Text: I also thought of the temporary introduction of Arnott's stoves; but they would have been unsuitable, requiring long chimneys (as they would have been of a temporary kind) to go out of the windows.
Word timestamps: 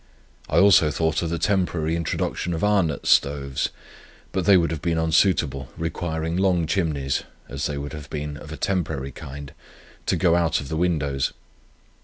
I 0.49 0.57
also 0.57 0.89
thought 0.89 1.21
of 1.21 1.29
the 1.29 1.37
temporary 1.37 1.95
introduction 1.95 2.55
of 2.55 2.63
Arnott's 2.63 3.11
stoves; 3.11 3.69
but 4.31 4.45
they 4.45 4.57
would 4.57 4.71
have 4.71 4.81
been 4.81 4.97
unsuitable, 4.97 5.69
requiring 5.77 6.37
long 6.37 6.65
chimneys 6.65 7.21
(as 7.47 7.67
they 7.67 7.77
would 7.77 7.93
have 7.93 8.09
been 8.09 8.35
of 8.35 8.51
a 8.51 8.57
temporary 8.57 9.11
kind) 9.11 9.53
to 10.07 10.15
go 10.15 10.35
out 10.35 10.59
of 10.59 10.69
the 10.69 10.75
windows. 10.75 11.33